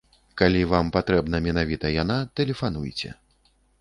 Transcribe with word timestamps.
Калі 0.41 0.61
вам 0.71 0.87
патрэбна 0.95 1.41
менавіта 1.47 1.91
яна, 1.97 2.17
тэлефануйце! 2.41 3.09